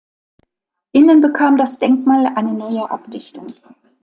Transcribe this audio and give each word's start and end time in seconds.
Innen 0.95 1.21
bekam 1.21 1.57
das 1.57 1.77
Denkmal 1.77 2.25
eine 2.25 2.53
neue 2.53 2.89
Abdichtung. 2.89 3.53